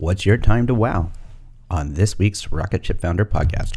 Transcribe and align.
What's 0.00 0.24
your 0.24 0.38
time 0.38 0.66
to 0.66 0.72
wow? 0.72 1.12
On 1.70 1.92
this 1.92 2.18
week's 2.18 2.50
Rocket 2.50 2.86
Ship 2.86 2.98
Founder 2.98 3.26
podcast. 3.26 3.74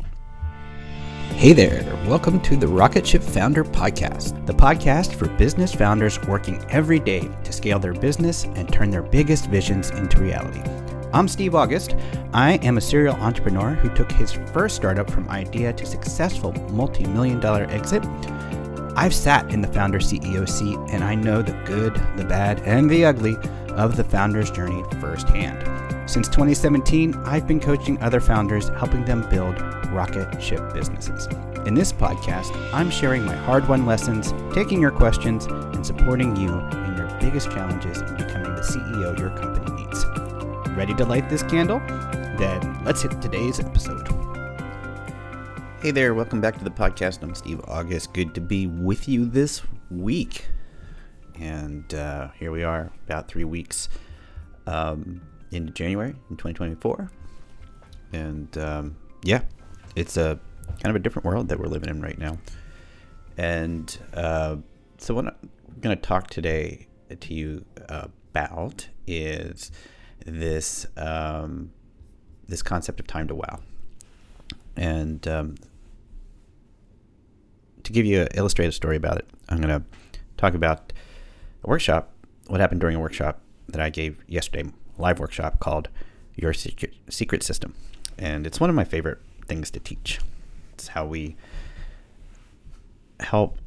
Hey 1.35 1.51
there, 1.51 1.83
welcome 2.07 2.39
to 2.43 2.55
the 2.55 2.65
Rocket 2.65 3.05
Ship 3.05 3.21
Founder 3.21 3.65
Podcast, 3.65 4.45
the 4.45 4.53
podcast 4.53 5.15
for 5.15 5.27
business 5.27 5.75
founders 5.75 6.21
working 6.21 6.63
every 6.69 6.97
day 6.97 7.29
to 7.43 7.51
scale 7.51 7.77
their 7.77 7.91
business 7.91 8.45
and 8.45 8.71
turn 8.71 8.89
their 8.89 9.01
biggest 9.01 9.47
visions 9.47 9.89
into 9.89 10.21
reality. 10.21 10.61
I'm 11.11 11.27
Steve 11.27 11.55
August. 11.55 11.97
I 12.31 12.53
am 12.59 12.77
a 12.77 12.81
serial 12.81 13.15
entrepreneur 13.15 13.71
who 13.71 13.93
took 13.93 14.09
his 14.13 14.31
first 14.31 14.77
startup 14.77 15.11
from 15.11 15.27
idea 15.27 15.73
to 15.73 15.85
successful 15.85 16.53
multi 16.69 17.05
million 17.05 17.41
dollar 17.41 17.65
exit. 17.65 18.05
I've 18.95 19.13
sat 19.13 19.51
in 19.51 19.59
the 19.59 19.67
founder 19.67 19.99
CEO 19.99 20.47
seat 20.47 20.79
and 20.89 21.03
I 21.03 21.15
know 21.15 21.41
the 21.41 21.61
good, 21.65 21.95
the 22.15 22.23
bad, 22.23 22.61
and 22.61 22.89
the 22.89 23.03
ugly 23.03 23.35
of 23.71 23.97
the 23.97 24.05
founder's 24.05 24.51
journey 24.51 24.83
firsthand. 25.01 25.72
Since 26.05 26.27
2017, 26.27 27.15
I've 27.23 27.47
been 27.47 27.61
coaching 27.61 27.97
other 28.01 28.19
founders, 28.19 28.67
helping 28.67 29.05
them 29.05 29.25
build 29.29 29.59
rocket 29.93 30.43
ship 30.43 30.73
businesses. 30.73 31.27
In 31.65 31.75
this 31.75 31.93
podcast, 31.93 32.51
I'm 32.73 32.91
sharing 32.91 33.23
my 33.23 33.35
hard 33.35 33.69
won 33.69 33.85
lessons, 33.85 34.33
taking 34.53 34.81
your 34.81 34.91
questions, 34.91 35.45
and 35.45 35.85
supporting 35.85 36.35
you 36.35 36.49
in 36.49 36.97
your 36.97 37.07
biggest 37.21 37.49
challenges 37.51 38.01
in 38.01 38.17
becoming 38.17 38.53
the 38.53 38.61
CEO 38.61 39.17
your 39.17 39.29
company 39.29 39.81
needs. 39.81 40.05
Ready 40.75 40.93
to 40.95 41.05
light 41.05 41.29
this 41.29 41.41
candle? 41.43 41.79
Then 42.37 42.83
let's 42.83 43.01
hit 43.01 43.21
today's 43.21 43.61
episode. 43.61 44.05
Hey 45.81 45.91
there, 45.91 46.13
welcome 46.13 46.41
back 46.41 46.57
to 46.57 46.65
the 46.65 46.69
podcast. 46.69 47.23
I'm 47.23 47.33
Steve 47.33 47.61
August. 47.65 48.13
Good 48.13 48.35
to 48.35 48.41
be 48.41 48.67
with 48.67 49.07
you 49.07 49.25
this 49.25 49.61
week. 49.89 50.47
And 51.39 51.93
uh, 51.93 52.31
here 52.31 52.51
we 52.51 52.63
are, 52.63 52.91
about 53.05 53.29
three 53.29 53.45
weeks 53.45 53.87
um, 54.67 55.21
into 55.55 55.71
January 55.71 56.15
in 56.29 56.37
2024. 56.37 57.09
And 58.13 58.57
um, 58.57 58.95
yeah, 59.23 59.41
it's 59.95 60.17
a 60.17 60.39
kind 60.81 60.87
of 60.87 60.95
a 60.95 60.99
different 60.99 61.25
world 61.25 61.49
that 61.49 61.59
we're 61.59 61.67
living 61.67 61.89
in 61.89 62.01
right 62.01 62.17
now. 62.17 62.37
And 63.37 63.97
uh, 64.13 64.57
so, 64.97 65.13
what 65.13 65.27
I'm 65.27 65.49
going 65.81 65.95
to 65.95 66.01
talk 66.01 66.29
today 66.29 66.87
to 67.19 67.33
you 67.33 67.65
about 67.89 68.87
is 69.07 69.71
this 70.25 70.85
um, 70.97 71.71
this 72.47 72.61
concept 72.61 72.99
of 72.99 73.07
time 73.07 73.27
to 73.27 73.35
wow. 73.35 73.59
And 74.75 75.27
um, 75.27 75.55
to 77.83 77.91
give 77.91 78.05
you 78.05 78.21
an 78.21 78.27
illustrative 78.33 78.73
story 78.73 78.95
about 78.95 79.17
it, 79.17 79.27
I'm 79.49 79.61
going 79.61 79.81
to 79.81 79.85
talk 80.37 80.53
about 80.53 80.93
a 81.63 81.67
workshop. 81.69 82.11
What 82.47 82.59
happened 82.59 82.81
during 82.81 82.95
a 82.95 82.99
workshop 82.99 83.41
that 83.69 83.81
I 83.81 83.89
gave 83.89 84.23
yesterday, 84.27 84.69
live 84.97 85.19
workshop 85.19 85.59
called 85.59 85.89
Your 86.35 86.53
Secret, 86.53 87.43
System. 87.43 87.73
And 88.17 88.45
it's 88.45 88.59
one 88.59 88.69
of 88.69 88.75
my 88.75 88.83
favorite 88.83 89.19
things 89.45 89.71
to 89.71 89.79
teach. 89.79 90.19
It's 90.73 90.89
how 90.89 91.05
we 91.05 91.35
help 93.19 93.57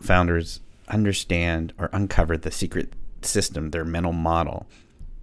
founders 0.00 0.60
understand 0.88 1.72
or 1.78 1.88
uncover 1.92 2.36
the 2.36 2.50
secret 2.50 2.92
system, 3.22 3.70
their 3.70 3.84
mental 3.84 4.12
model 4.12 4.66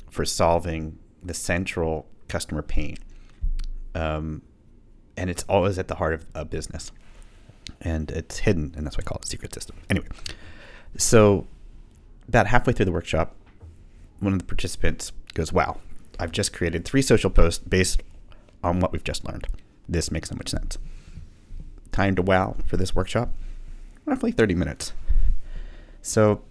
for 0.09 0.25
solving 0.25 0.97
the 1.23 1.33
central 1.33 2.07
customer 2.27 2.61
pain. 2.61 2.97
Um, 3.95 4.41
and 5.17 5.29
it's 5.29 5.43
always 5.49 5.77
at 5.77 5.87
the 5.87 5.95
heart 5.95 6.13
of 6.13 6.25
a 6.33 6.45
business. 6.45 6.91
And 7.81 8.09
it's 8.11 8.39
hidden, 8.39 8.73
and 8.75 8.85
that's 8.85 8.97
why 8.97 9.01
I 9.01 9.05
call 9.05 9.19
it 9.21 9.27
secret 9.27 9.53
system. 9.53 9.75
Anyway, 9.89 10.07
so 10.97 11.45
about 12.27 12.47
halfway 12.47 12.73
through 12.73 12.85
the 12.85 12.91
workshop, 12.91 13.35
one 14.19 14.33
of 14.33 14.39
the 14.39 14.45
participants 14.45 15.11
goes, 15.33 15.53
Wow, 15.53 15.77
I've 16.19 16.31
just 16.31 16.53
created 16.53 16.85
three 16.85 17.01
social 17.01 17.29
posts 17.29 17.63
based 17.63 18.03
on 18.63 18.79
what 18.79 18.91
we've 18.91 19.03
just 19.03 19.25
learned. 19.25 19.47
This 19.87 20.11
makes 20.11 20.29
so 20.29 20.35
much 20.35 20.49
sense. 20.49 20.77
Time 21.91 22.15
to 22.15 22.21
wow 22.21 22.55
for 22.65 22.77
this 22.77 22.93
workshop? 22.93 23.33
Roughly 24.05 24.31
30 24.31 24.55
minutes. 24.55 24.93
So, 26.01 26.41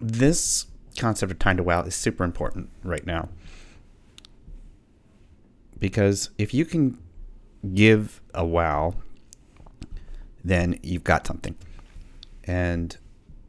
this 0.00 0.66
concept 0.98 1.32
of 1.32 1.38
time 1.38 1.56
to 1.56 1.62
wow 1.62 1.82
is 1.82 1.94
super 1.94 2.24
important 2.24 2.70
right 2.82 3.06
now. 3.06 3.28
Because 5.78 6.30
if 6.38 6.54
you 6.54 6.64
can 6.64 6.98
give 7.74 8.20
a 8.34 8.44
wow, 8.44 8.94
then 10.44 10.78
you've 10.82 11.04
got 11.04 11.26
something. 11.26 11.54
And 12.44 12.96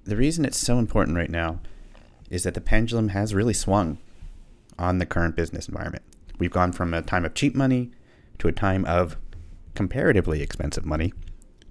the 0.04 0.16
reason 0.16 0.46
it's 0.46 0.58
so 0.58 0.80
important 0.80 1.18
right 1.18 1.30
now 1.30 1.60
is 2.30 2.44
that 2.44 2.54
the 2.54 2.62
pendulum 2.62 3.10
has 3.10 3.34
really 3.34 3.54
swung 3.54 3.98
on 4.78 4.98
the 4.98 5.06
current 5.06 5.36
business 5.36 5.68
environment. 5.68 6.04
We've 6.40 6.52
gone 6.52 6.72
from 6.72 6.94
a 6.94 7.02
time 7.02 7.26
of 7.26 7.34
cheap 7.34 7.56
money 7.56 7.92
to 8.40 8.48
a 8.48 8.52
time 8.52 8.86
of 8.86 9.18
comparatively 9.76 10.42
expensive 10.42 10.86
money. 10.86 11.14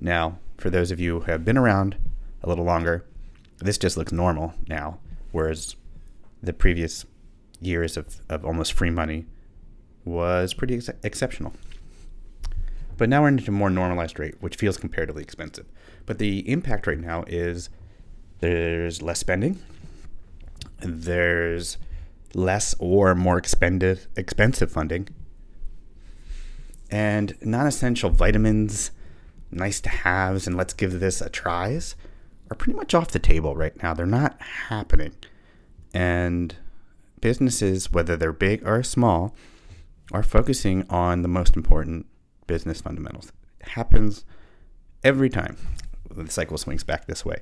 Now, 0.01 0.39
for 0.59 0.71
those 0.71 0.91
of 0.91 1.01
you 1.01 1.21
who 1.21 1.31
have 1.31 1.45
been 1.45 1.59
around 1.59 1.97
a 2.43 2.49
little 2.49 2.65
longer, 2.65 3.05
this 3.59 3.79
just 3.79 3.97
looks 3.97 4.13
normal 4.13 4.55
now, 4.69 4.99
whereas 5.33 5.77
the 6.43 6.53
previous 6.53 7.07
years 7.61 7.97
of, 7.97 8.21
of 8.29 8.45
almost 8.45 8.73
free 8.73 8.91
money 8.91 9.27
was 10.05 10.55
pretty 10.55 10.75
ex- 10.77 10.91
exceptional. 11.03 11.53
But 12.97 13.09
now 13.09 13.23
we're 13.23 13.29
into 13.29 13.51
a 13.51 13.53
more 13.53 13.71
normalized 13.71 14.19
rate, 14.19 14.37
which 14.41 14.57
feels 14.57 14.79
comparatively 14.79 15.23
expensive. 15.23 15.67
But 16.07 16.19
the 16.19 16.49
impact 16.51 16.87
right 16.87 16.99
now 16.99 17.25
is 17.27 17.69
there's 18.41 19.03
less 19.03 19.19
spending, 19.19 19.59
there's 20.81 21.79
less 22.35 22.75
or 22.79 23.15
more 23.15 23.39
expensive 23.39 24.07
expensive 24.17 24.71
funding, 24.71 25.09
and 26.91 27.35
non-essential 27.41 28.11
vitamins, 28.11 28.91
nice 29.51 29.81
to 29.81 29.89
haves, 29.89 30.47
and 30.47 30.57
let's 30.57 30.75
give 30.75 31.01
this 31.01 31.21
a 31.21 31.29
tries 31.29 31.97
are 32.51 32.55
pretty 32.55 32.77
much 32.77 32.95
off 32.95 33.11
the 33.11 33.19
table 33.19 33.57
right 33.57 33.83
now. 33.83 33.93
They're 33.95 34.07
not 34.07 34.41
happening, 34.69 35.15
and 35.93 36.55
businesses, 37.21 37.91
whether 37.91 38.17
they're 38.17 38.33
big 38.33 38.67
or 38.67 38.83
small, 38.83 39.35
are 40.13 40.23
focusing 40.23 40.87
on 40.89 41.23
the 41.23 41.29
most 41.29 41.57
important 41.57 42.07
business 42.47 42.81
fundamentals. 42.81 43.33
It 43.61 43.71
happens 43.71 44.25
every 45.03 45.29
time 45.29 45.57
the 46.09 46.31
cycle 46.31 46.59
swings 46.59 46.85
back 46.85 47.07
this 47.07 47.25
way. 47.25 47.39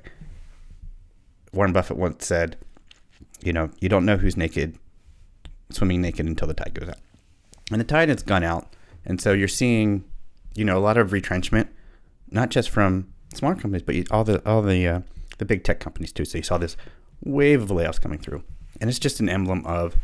Warren 1.53 1.73
Buffett 1.73 1.97
once 1.97 2.25
said, 2.25 2.57
you 3.41 3.53
know, 3.53 3.69
you 3.79 3.89
don't 3.89 4.05
know 4.05 4.17
who's 4.17 4.37
naked, 4.37 4.77
swimming 5.71 6.01
naked 6.01 6.25
until 6.25 6.47
the 6.47 6.53
tide 6.53 6.73
goes 6.73 6.89
out. 6.89 6.99
And 7.71 7.79
the 7.79 7.85
tide 7.85 8.09
has 8.09 8.23
gone 8.23 8.43
out. 8.43 8.73
And 9.05 9.21
so 9.21 9.33
you're 9.33 9.47
seeing, 9.47 10.03
you 10.55 10.65
know, 10.65 10.77
a 10.77 10.79
lot 10.79 10.97
of 10.97 11.11
retrenchment, 11.11 11.69
not 12.29 12.49
just 12.49 12.69
from 12.69 13.13
smaller 13.33 13.55
companies, 13.55 13.83
but 13.83 13.95
all 14.11 14.23
the 14.23 14.47
all 14.49 14.61
the 14.61 14.87
uh, 14.87 15.01
the 15.37 15.45
big 15.45 15.63
tech 15.63 15.79
companies 15.79 16.11
too. 16.11 16.25
So 16.25 16.37
you 16.37 16.43
saw 16.43 16.57
this 16.57 16.75
wave 17.23 17.61
of 17.61 17.69
layoffs 17.69 18.01
coming 18.01 18.19
through, 18.19 18.43
and 18.79 18.89
it's 18.89 18.99
just 18.99 19.19
an 19.19 19.29
emblem 19.29 19.65
of 19.65 19.95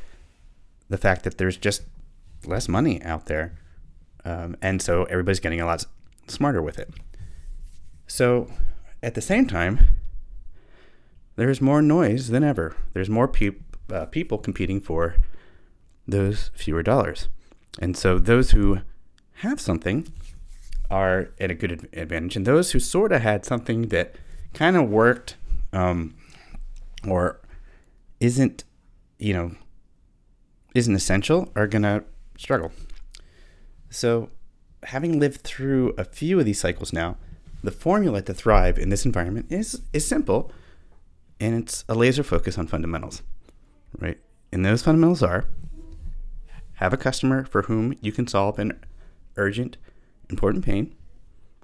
the 0.89 0.97
fact 0.97 1.23
that 1.23 1.37
there's 1.37 1.57
just 1.57 1.83
less 2.45 2.67
money 2.67 3.01
out 3.03 3.25
there, 3.27 3.57
um, 4.25 4.55
and 4.61 4.81
so 4.81 5.05
everybody's 5.05 5.39
getting 5.39 5.61
a 5.61 5.65
lot 5.65 5.85
smarter 6.27 6.61
with 6.61 6.77
it. 6.77 6.89
So 8.07 8.51
at 9.01 9.15
the 9.15 9.21
same 9.21 9.47
time, 9.47 9.87
there's 11.41 11.59
more 11.59 11.81
noise 11.81 12.27
than 12.27 12.43
ever. 12.43 12.75
There's 12.93 13.09
more 13.09 13.27
pe- 13.27 13.55
uh, 13.91 14.05
people 14.05 14.37
competing 14.37 14.79
for 14.79 15.15
those 16.07 16.51
fewer 16.53 16.83
dollars. 16.83 17.29
And 17.79 17.97
so 17.97 18.19
those 18.19 18.51
who 18.51 18.81
have 19.35 19.59
something 19.59 20.07
are 20.91 21.31
at 21.39 21.49
a 21.49 21.55
good 21.55 21.89
advantage. 21.93 22.35
And 22.35 22.45
those 22.45 22.73
who 22.73 22.79
sort 22.79 23.11
of 23.11 23.21
had 23.21 23.43
something 23.43 23.87
that 23.87 24.17
kind 24.53 24.77
of 24.77 24.87
worked 24.87 25.35
um, 25.73 26.13
or 27.07 27.39
isn't, 28.19 28.63
you 29.17 29.33
know, 29.33 29.55
isn't 30.75 30.93
essential 30.93 31.51
are 31.55 31.65
going 31.65 31.81
to 31.81 32.03
struggle. 32.37 32.71
So, 33.89 34.29
having 34.83 35.19
lived 35.19 35.41
through 35.41 35.95
a 35.97 36.03
few 36.03 36.39
of 36.39 36.45
these 36.45 36.59
cycles 36.59 36.93
now, 36.93 37.17
the 37.63 37.71
formula 37.71 38.21
to 38.21 38.33
thrive 38.33 38.77
in 38.77 38.89
this 38.89 39.05
environment 39.05 39.47
is 39.49 39.81
is 39.91 40.05
simple, 40.05 40.51
and 41.41 41.55
it's 41.55 41.83
a 41.89 41.95
laser 41.95 42.23
focus 42.23 42.57
on 42.57 42.67
fundamentals, 42.67 43.23
right? 43.99 44.19
And 44.53 44.63
those 44.63 44.83
fundamentals 44.83 45.23
are 45.23 45.45
have 46.73 46.93
a 46.93 46.97
customer 46.97 47.43
for 47.45 47.63
whom 47.63 47.95
you 47.99 48.11
can 48.11 48.27
solve 48.27 48.59
an 48.59 48.79
urgent, 49.37 49.77
important 50.29 50.63
pain, 50.63 50.95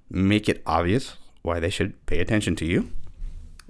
make 0.10 0.50
it 0.50 0.64
obvious 0.66 1.18
why 1.44 1.60
they 1.60 1.70
should 1.70 2.06
pay 2.08 2.20
attention 2.20 2.56
to 2.56 2.66
you, 2.66 2.92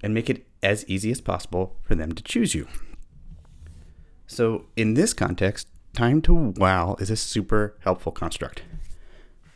and 0.01 0.13
make 0.13 0.30
it 0.30 0.48
as 0.63 0.86
easy 0.88 1.12
as 1.12 1.21
possible 1.21 1.75
for 1.83 1.94
them 1.94 2.13
to 2.13 2.24
choose 2.24 2.56
you. 2.56 2.68
So, 4.27 4.65
in 4.75 4.94
this 4.94 5.13
context, 5.13 5.68
time 5.94 6.21
to 6.24 6.54
wow 6.57 6.95
is 7.00 7.09
a 7.09 7.15
super 7.15 7.75
helpful 7.81 8.12
construct. 8.12 8.63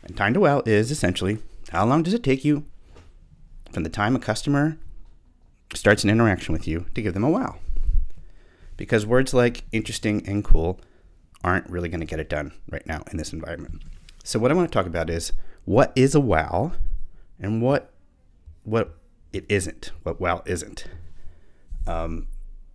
And 0.04 0.16
time 0.16 0.34
to 0.34 0.40
wow 0.40 0.62
is 0.66 0.90
essentially 0.90 1.38
how 1.70 1.86
long 1.86 2.02
does 2.02 2.14
it 2.14 2.22
take 2.22 2.44
you 2.44 2.66
from 3.70 3.84
the 3.84 3.90
time 3.90 4.14
a 4.14 4.18
customer 4.18 4.78
starts 5.74 6.04
an 6.04 6.10
interaction 6.10 6.52
with 6.52 6.66
you 6.68 6.86
to 6.94 7.02
give 7.02 7.14
them 7.14 7.24
a 7.24 7.30
wow? 7.30 7.58
because 8.76 9.06
words 9.06 9.32
like 9.32 9.64
interesting 9.72 10.26
and 10.26 10.44
cool 10.44 10.80
aren't 11.44 11.70
really 11.70 11.88
going 11.88 12.00
to 12.00 12.06
get 12.06 12.20
it 12.20 12.28
done 12.28 12.52
right 12.70 12.86
now 12.86 13.02
in 13.10 13.16
this 13.16 13.32
environment. 13.32 13.82
So 14.24 14.38
what 14.38 14.50
I 14.50 14.54
want 14.54 14.70
to 14.70 14.76
talk 14.76 14.86
about 14.86 15.10
is 15.10 15.32
what 15.64 15.92
is 15.94 16.14
a 16.14 16.20
wow 16.20 16.72
and 17.38 17.62
what 17.62 17.92
what 18.64 18.96
it 19.32 19.44
isn't, 19.48 19.92
what 20.02 20.20
wow 20.20 20.42
isn't. 20.46 20.86
Um, 21.86 22.26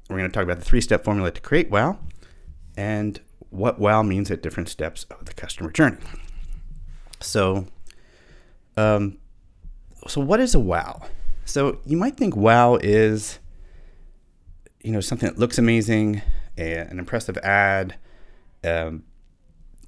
we're 0.09 0.17
going 0.17 0.29
to 0.29 0.33
talk 0.33 0.43
about 0.43 0.59
the 0.59 0.65
three-step 0.65 1.03
formula 1.03 1.31
to 1.31 1.41
create 1.41 1.69
wow 1.69 1.99
and 2.77 3.19
what 3.49 3.77
wow 3.77 4.01
means 4.01 4.31
at 4.31 4.41
different 4.41 4.69
steps 4.69 5.05
of 5.11 5.25
the 5.25 5.33
customer 5.33 5.71
journey. 5.71 5.97
So, 7.19 7.67
um, 8.77 9.17
so 10.07 10.21
what 10.21 10.39
is 10.39 10.55
a 10.55 10.59
wow? 10.59 11.03
So 11.47 11.79
you 11.85 11.95
might 11.95 12.17
think 12.17 12.35
wow 12.35 12.75
is, 12.75 13.39
you 14.83 14.91
know, 14.91 14.99
something 14.99 15.29
that 15.29 15.39
looks 15.39 15.57
amazing, 15.57 16.21
an 16.57 16.99
impressive 16.99 17.37
ad. 17.37 17.95
Um, 18.65 19.03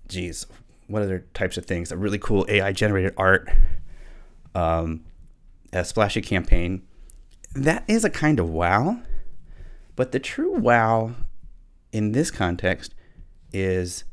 geez, 0.07 0.47
what 0.87 1.01
other 1.01 1.27
types 1.33 1.57
of 1.57 1.65
things? 1.65 1.91
A 1.91 1.97
really 1.97 2.17
cool 2.17 2.45
AI 2.47 2.71
generated 2.71 3.13
art, 3.17 3.49
um, 4.55 5.03
a 5.73 5.83
splashy 5.83 6.21
campaign. 6.21 6.81
That 7.53 7.83
is 7.89 8.05
a 8.05 8.09
kind 8.09 8.39
of 8.39 8.49
wow, 8.49 9.01
but 9.97 10.13
the 10.13 10.19
true 10.19 10.53
wow 10.53 11.13
in 11.91 12.13
this 12.13 12.31
context 12.31 12.95
is 13.51 14.05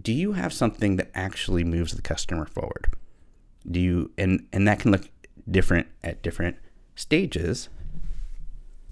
do 0.00 0.12
you 0.12 0.34
have 0.34 0.52
something 0.52 0.94
that 0.96 1.10
actually 1.12 1.64
moves 1.64 1.94
the 1.94 2.02
customer 2.02 2.46
forward? 2.46 2.94
Do 3.68 3.80
you 3.80 4.12
and 4.16 4.46
and 4.52 4.68
that 4.68 4.78
can 4.78 4.92
look 4.92 5.08
different 5.50 5.88
at 6.04 6.22
different 6.22 6.56
stages 6.94 7.68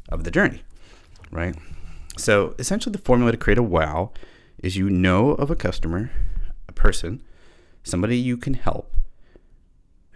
of 0.09 0.25
the 0.25 0.31
journey, 0.31 0.63
right? 1.31 1.57
So 2.17 2.55
essentially 2.59 2.93
the 2.93 2.99
formula 2.99 3.33
to 3.33 3.39
create 3.39 3.59
a 3.59 3.63
wow 3.63 4.13
is 4.59 4.77
you 4.77 4.91
know 4.91 5.31
of 5.31 5.51
a 5.51 5.57
customer, 5.57 6.11
a 6.69 6.73
person, 6.73 7.23
somebody 7.83 8.17
you 8.17 8.37
can 8.37 8.55
help 8.55 8.97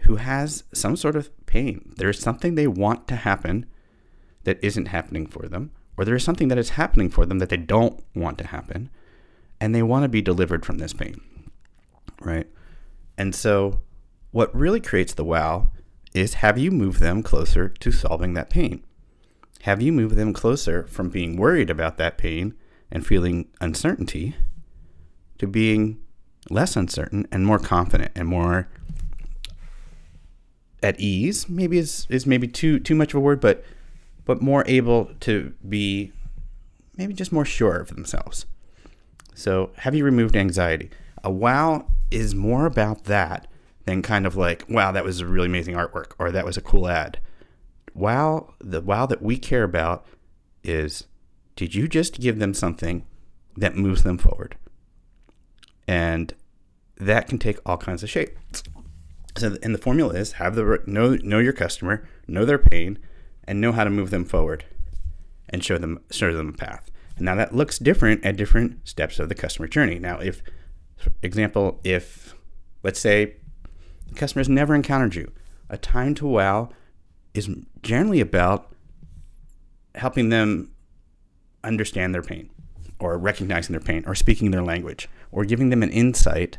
who 0.01 0.17
has 0.17 0.63
some 0.73 0.95
sort 0.95 1.15
of 1.15 1.29
pain. 1.45 1.93
There's 1.97 2.19
something 2.19 2.55
they 2.55 2.67
want 2.67 3.07
to 3.09 3.15
happen 3.15 3.65
that 4.43 4.63
isn't 4.63 4.87
happening 4.87 5.27
for 5.27 5.47
them, 5.47 5.71
or 5.97 6.05
there 6.05 6.15
is 6.15 6.23
something 6.23 6.47
that 6.47 6.57
is 6.57 6.71
happening 6.71 7.09
for 7.09 7.25
them 7.25 7.39
that 7.39 7.49
they 7.49 7.57
don't 7.57 8.01
want 8.15 8.37
to 8.37 8.47
happen 8.47 8.89
and 9.59 9.73
they 9.73 9.83
want 9.83 10.03
to 10.03 10.09
be 10.09 10.21
delivered 10.21 10.65
from 10.65 10.77
this 10.77 10.93
pain, 10.93 11.19
right? 12.21 12.47
And 13.17 13.33
so, 13.33 13.81
what 14.31 14.55
really 14.55 14.79
creates 14.79 15.13
the 15.13 15.23
wow 15.23 15.69
is 16.17 16.35
have 16.35 16.57
you 16.57 16.71
moved 16.71 16.99
them 16.99 17.23
closer 17.23 17.69
to 17.69 17.91
solving 17.91 18.33
that 18.33 18.49
pain? 18.49 18.83
Have 19.61 19.81
you 19.81 19.91
moved 19.91 20.15
them 20.15 20.33
closer 20.33 20.85
from 20.87 21.09
being 21.09 21.37
worried 21.37 21.69
about 21.69 21.97
that 21.97 22.17
pain 22.17 22.53
and 22.91 23.05
feeling 23.05 23.47
uncertainty 23.61 24.35
to 25.37 25.47
being 25.47 25.99
less 26.49 26.75
uncertain 26.75 27.27
and 27.31 27.45
more 27.45 27.59
confident 27.59 28.11
and 28.15 28.27
more 28.27 28.67
at 30.81 30.99
ease? 30.99 31.47
Maybe 31.47 31.77
is 31.77 32.07
is 32.09 32.25
maybe 32.25 32.47
too 32.47 32.79
too 32.79 32.95
much 32.95 33.13
of 33.13 33.17
a 33.17 33.21
word, 33.21 33.39
but 33.39 33.63
but 34.25 34.41
more 34.41 34.63
able 34.67 35.11
to 35.21 35.53
be 35.67 36.11
maybe 36.97 37.13
just 37.13 37.31
more 37.31 37.45
sure 37.45 37.77
of 37.77 37.89
themselves. 37.89 38.45
So, 39.33 39.71
have 39.77 39.93
you 39.93 40.03
removed 40.03 40.35
anxiety? 40.35 40.89
Uh, 41.23 41.27
a 41.27 41.31
wow 41.31 41.87
is 42.09 42.33
more 42.33 42.65
about 42.65 43.03
that 43.03 43.47
than 43.87 44.01
kind 44.01 44.27
of 44.27 44.35
like, 44.35 44.65
wow, 44.67 44.91
that 44.91 45.05
was 45.05 45.21
a 45.21 45.25
really 45.25 45.47
amazing 45.47 45.73
artwork 45.73 46.11
or 46.19 46.29
that 46.29 46.45
was 46.45 46.57
a 46.57 46.61
cool 46.61 46.89
ad. 46.89 47.19
Wow, 47.93 48.53
the 48.59 48.81
wow 48.81 49.05
that 49.05 49.21
we 49.21 49.37
care 49.37 49.63
about 49.63 50.05
is 50.61 51.05
did 51.55 51.73
you 51.73 51.87
just 51.87 52.19
give 52.19 52.37
them 52.37 52.53
something 52.53 53.05
that 53.55 53.77
moves 53.77 54.03
them 54.03 54.17
forward? 54.17 54.57
And 55.87 56.33
that 56.97 57.29
can 57.29 57.39
take 57.39 57.59
all 57.65 57.77
kinds 57.77 58.03
of 58.03 58.09
shapes. 58.09 58.61
So, 59.37 59.55
and 59.63 59.73
the 59.73 59.79
formula 59.79 60.15
is 60.15 60.33
have 60.33 60.55
the 60.55 60.83
know 60.85 61.15
know 61.15 61.39
your 61.39 61.53
customer, 61.53 62.05
know 62.27 62.43
their 62.43 62.57
pain, 62.57 62.99
and 63.45 63.61
know 63.61 63.71
how 63.71 63.85
to 63.85 63.89
move 63.89 64.09
them 64.09 64.25
forward, 64.25 64.65
and 65.47 65.63
show 65.63 65.77
them 65.77 66.01
show 66.11 66.35
them 66.35 66.49
a 66.49 66.53
path. 66.53 66.91
Now 67.19 67.35
that 67.35 67.55
looks 67.55 67.79
different 67.79 68.25
at 68.25 68.35
different 68.35 68.85
steps 68.85 69.17
of 69.17 69.29
the 69.29 69.35
customer 69.35 69.69
journey. 69.69 69.97
Now, 69.97 70.19
if, 70.19 70.41
for 70.97 71.13
example, 71.23 71.79
if 71.85 72.35
let's 72.83 72.99
say 72.99 73.37
the 74.07 74.15
customer 74.15 74.41
has 74.41 74.49
never 74.49 74.73
encountered 74.75 75.15
you, 75.15 75.31
a 75.69 75.77
time 75.77 76.15
to 76.15 76.27
wow 76.27 76.69
is 77.33 77.49
generally 77.81 78.19
about 78.19 78.73
helping 79.95 80.29
them 80.29 80.71
understand 81.63 82.13
their 82.13 82.21
pain 82.21 82.49
or 82.99 83.17
recognizing 83.17 83.73
their 83.73 83.81
pain 83.81 84.03
or 84.07 84.15
speaking 84.15 84.51
their 84.51 84.63
language 84.63 85.07
or 85.31 85.45
giving 85.45 85.69
them 85.69 85.83
an 85.83 85.91
insight 85.91 86.57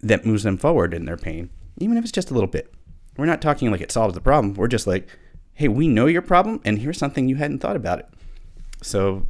that 0.00 0.24
moves 0.24 0.42
them 0.42 0.56
forward 0.56 0.94
in 0.94 1.04
their 1.04 1.16
pain, 1.16 1.50
even 1.78 1.96
if 1.96 2.04
it's 2.04 2.12
just 2.12 2.30
a 2.30 2.34
little 2.34 2.48
bit. 2.48 2.72
We're 3.16 3.26
not 3.26 3.42
talking 3.42 3.70
like 3.70 3.80
it 3.80 3.92
solves 3.92 4.14
the 4.14 4.20
problem. 4.20 4.54
We're 4.54 4.68
just 4.68 4.86
like, 4.86 5.08
hey, 5.54 5.68
we 5.68 5.88
know 5.88 6.06
your 6.06 6.22
problem 6.22 6.60
and 6.64 6.78
here's 6.78 6.98
something 6.98 7.28
you 7.28 7.36
hadn't 7.36 7.58
thought 7.58 7.76
about 7.76 7.98
it. 7.98 8.08
So, 8.82 9.26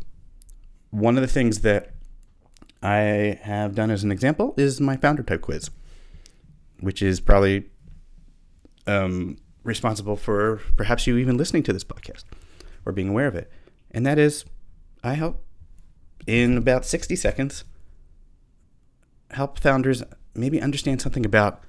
one 0.91 1.17
of 1.17 1.23
the 1.23 1.29
things 1.29 1.61
that 1.61 1.93
I 2.83 3.39
have 3.43 3.75
done 3.75 3.91
as 3.91 4.05
an 4.05 4.13
example 4.13 4.55
is 4.57 4.81
my 4.81 4.97
founder 4.97 5.23
type 5.23 5.43
quiz, 5.43 5.71
which 6.81 7.03
is 7.03 7.21
probably 7.21 7.67
um, 8.87 9.37
responsible 9.65 10.17
for 10.17 10.61
perhaps 10.77 11.07
you 11.07 11.17
even 11.17 11.37
listening 11.37 11.63
to 11.65 11.73
this 11.73 11.85
podcast 11.85 12.25
or 12.85 12.93
being 12.93 13.09
aware 13.09 13.27
of 13.27 13.35
it. 13.35 13.51
And 13.91 14.07
that 14.07 14.19
is, 14.19 14.45
I 15.03 15.15
help 15.15 15.45
in 16.27 16.57
about 16.57 16.85
60 16.85 17.15
seconds 17.17 17.65
help 19.31 19.59
founders 19.59 20.03
maybe 20.35 20.61
understand 20.61 21.01
something 21.01 21.27
about 21.27 21.63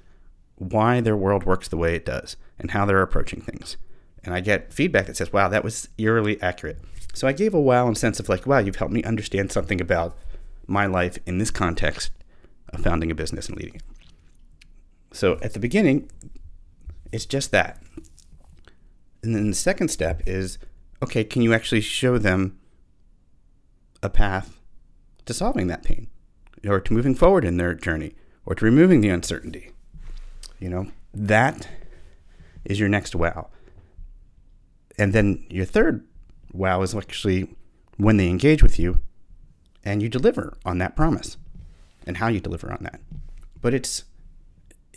why 0.56 1.00
their 1.00 1.16
world 1.16 1.44
works 1.44 1.68
the 1.68 1.76
way 1.76 1.94
it 1.94 2.04
does 2.04 2.36
and 2.58 2.70
how 2.72 2.84
they're 2.84 3.02
approaching 3.02 3.40
things. 3.40 3.76
And 4.24 4.34
I 4.34 4.40
get 4.40 4.72
feedback 4.72 5.06
that 5.06 5.16
says, 5.16 5.32
wow, 5.32 5.48
that 5.48 5.64
was 5.64 5.88
eerily 5.96 6.40
accurate. 6.42 6.78
So 7.14 7.26
I 7.26 7.32
gave 7.32 7.54
a 7.54 7.60
wow 7.60 7.88
in 7.88 7.94
sense 7.94 8.20
of 8.20 8.28
like, 8.28 8.46
wow, 8.46 8.58
you've 8.58 8.76
helped 8.76 8.92
me 8.92 9.02
understand 9.04 9.52
something 9.52 9.80
about 9.80 10.16
my 10.66 10.86
life 10.86 11.18
in 11.26 11.38
this 11.38 11.50
context 11.50 12.10
of 12.72 12.80
founding 12.80 13.10
a 13.10 13.14
business 13.14 13.48
and 13.48 13.56
leading 13.56 13.76
it. 13.76 13.82
So 15.18 15.36
at 15.42 15.52
the 15.52 15.58
beginning, 15.58 16.08
it's 17.10 17.26
just 17.26 17.50
that. 17.50 17.82
And 19.24 19.34
then 19.34 19.48
the 19.48 19.56
second 19.56 19.88
step 19.88 20.22
is 20.26 20.58
okay, 21.02 21.24
can 21.24 21.42
you 21.42 21.52
actually 21.52 21.80
show 21.80 22.18
them 22.18 22.56
a 24.00 24.08
path 24.08 24.60
to 25.26 25.34
solving 25.34 25.66
that 25.66 25.82
pain 25.82 26.06
or 26.64 26.78
to 26.78 26.92
moving 26.92 27.16
forward 27.16 27.44
in 27.44 27.56
their 27.56 27.74
journey 27.74 28.14
or 28.46 28.54
to 28.54 28.64
removing 28.64 29.00
the 29.00 29.08
uncertainty? 29.08 29.72
You 30.60 30.68
know, 30.68 30.86
that 31.12 31.68
is 32.64 32.78
your 32.78 32.88
next 32.88 33.16
wow. 33.16 33.48
And 34.98 35.12
then 35.12 35.44
your 35.50 35.64
third 35.64 36.06
wow 36.52 36.82
is 36.82 36.94
actually 36.94 37.56
when 37.96 38.18
they 38.18 38.28
engage 38.28 38.62
with 38.62 38.78
you 38.78 39.00
and 39.84 40.00
you 40.00 40.08
deliver 40.08 40.56
on 40.64 40.78
that 40.78 40.94
promise 40.94 41.36
and 42.06 42.18
how 42.18 42.28
you 42.28 42.38
deliver 42.38 42.70
on 42.70 42.84
that. 42.84 43.00
But 43.60 43.74
it's, 43.74 44.04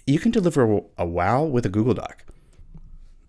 you 0.05 0.19
can 0.19 0.31
deliver 0.31 0.81
a 0.97 1.05
wow 1.05 1.43
with 1.43 1.65
a 1.65 1.69
Google 1.69 1.93
Doc. 1.93 2.25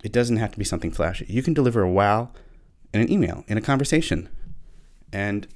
It 0.02 0.12
doesn't 0.12 0.38
have 0.38 0.52
to 0.52 0.58
be 0.58 0.64
something 0.64 0.90
flashy. 0.90 1.26
You 1.28 1.42
can 1.42 1.54
deliver 1.54 1.82
a 1.82 1.90
wow 1.90 2.30
in 2.92 3.00
an 3.00 3.10
email, 3.10 3.44
in 3.46 3.56
a 3.56 3.60
conversation. 3.60 4.28
And 5.12 5.46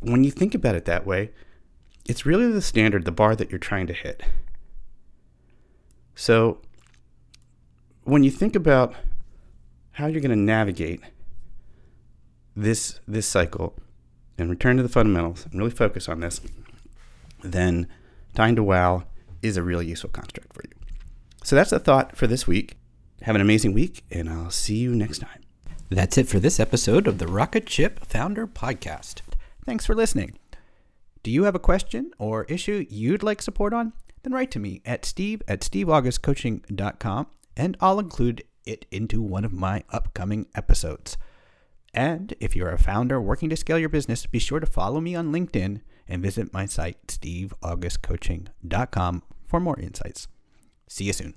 when 0.00 0.24
you 0.24 0.30
think 0.30 0.54
about 0.54 0.74
it 0.74 0.84
that 0.86 1.06
way, 1.06 1.30
it's 2.06 2.26
really 2.26 2.50
the 2.50 2.62
standard, 2.62 3.04
the 3.04 3.12
bar 3.12 3.36
that 3.36 3.50
you're 3.50 3.58
trying 3.58 3.86
to 3.86 3.92
hit. 3.92 4.22
So 6.14 6.60
when 8.04 8.24
you 8.24 8.30
think 8.30 8.56
about 8.56 8.94
how 9.92 10.06
you're 10.06 10.20
going 10.20 10.30
to 10.30 10.36
navigate 10.36 11.00
this 12.54 13.00
this 13.08 13.26
cycle 13.26 13.74
and 14.36 14.50
return 14.50 14.76
to 14.76 14.82
the 14.82 14.88
fundamentals 14.88 15.46
and 15.46 15.58
really 15.58 15.70
focus 15.70 16.08
on 16.08 16.20
this, 16.20 16.40
then 17.42 17.86
time 18.34 18.56
to 18.56 18.62
wow 18.62 19.04
is 19.42 19.56
a 19.56 19.62
really 19.62 19.86
useful 19.86 20.10
construct 20.10 20.54
for 20.54 20.62
you. 20.64 20.74
So 21.44 21.56
that's 21.56 21.70
the 21.70 21.78
thought 21.78 22.16
for 22.16 22.26
this 22.26 22.46
week. 22.46 22.76
Have 23.22 23.34
an 23.34 23.40
amazing 23.40 23.72
week, 23.72 24.04
and 24.10 24.28
I'll 24.28 24.50
see 24.50 24.76
you 24.76 24.94
next 24.94 25.18
time. 25.18 25.40
That's 25.90 26.16
it 26.16 26.28
for 26.28 26.40
this 26.40 26.58
episode 26.58 27.06
of 27.06 27.18
the 27.18 27.26
Rocket 27.26 27.68
Ship 27.68 28.04
Founder 28.04 28.46
Podcast. 28.46 29.20
Thanks 29.64 29.84
for 29.84 29.94
listening. 29.94 30.38
Do 31.22 31.30
you 31.30 31.44
have 31.44 31.54
a 31.54 31.60
question 31.60 32.10
or 32.18 32.44
issue 32.44 32.86
you'd 32.88 33.22
like 33.22 33.42
support 33.42 33.72
on? 33.72 33.92
Then 34.22 34.32
write 34.32 34.50
to 34.52 34.58
me 34.58 34.80
at 34.84 35.04
steve 35.04 35.42
at 35.46 35.60
steveaugustcoaching.com 35.60 37.26
and 37.56 37.76
I'll 37.80 37.98
include 37.98 38.44
it 38.64 38.86
into 38.90 39.20
one 39.20 39.44
of 39.44 39.52
my 39.52 39.84
upcoming 39.90 40.46
episodes. 40.54 41.18
And 41.94 42.34
if 42.40 42.56
you're 42.56 42.70
a 42.70 42.78
founder 42.78 43.20
working 43.20 43.50
to 43.50 43.56
scale 43.56 43.78
your 43.78 43.88
business, 43.88 44.26
be 44.26 44.38
sure 44.38 44.60
to 44.60 44.66
follow 44.66 45.00
me 45.00 45.14
on 45.14 45.32
LinkedIn 45.32 45.80
and 46.08 46.22
visit 46.22 46.52
my 46.52 46.66
site, 46.66 47.06
steveaugustcoaching.com, 47.06 49.22
for 49.52 49.60
more 49.60 49.78
insights. 49.78 50.28
See 50.88 51.04
you 51.04 51.12
soon. 51.12 51.34